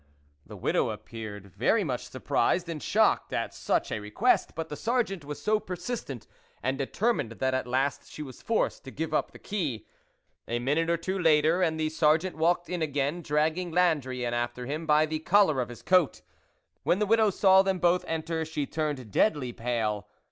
The 0.47 0.57
widow 0.57 0.89
appeared 0.89 1.45
very 1.45 1.83
much 1.83 2.07
surprised 2.09 2.67
and 2.67 2.81
shocked 2.81 3.31
at 3.33 3.53
such 3.53 3.91
a 3.91 3.99
re 3.99 4.09
quest, 4.09 4.55
but 4.55 4.67
the 4.67 4.75
Sergeant 4.75 5.23
was 5.23 5.39
so 5.39 5.59
persistent 5.59 6.25
and 6.63 6.75
determined 6.75 7.33
that 7.33 7.53
at 7.53 7.67
last 7.67 8.11
she 8.11 8.23
was 8.23 8.41
forced 8.41 8.83
to 8.85 8.89
give 8.89 9.13
up 9.13 9.29
the 9.29 9.37
key. 9.37 9.85
A 10.47 10.57
minute 10.57 10.89
or 10.89 10.97
two 10.97 11.19
later, 11.19 11.61
and 11.61 11.79
the 11.79 11.89
Sergeant 11.89 12.35
walked 12.35 12.67
in 12.67 12.81
again, 12.81 13.21
dragging 13.21 13.69
Landry 13.71 14.23
in 14.23 14.33
after 14.33 14.65
him 14.65 14.87
by 14.87 15.05
the 15.05 15.19
col 15.19 15.45
lar 15.49 15.59
of 15.61 15.69
his 15.69 15.83
coat. 15.83 16.23
When 16.81 16.97
the 16.97 17.05
widow 17.05 17.29
saw 17.29 17.61
them 17.61 17.77
both 17.77 18.03
enter, 18.07 18.43
she 18.43 18.65
turned 18.65 19.11
deadly 19.11 19.53
pale. 19.53 20.07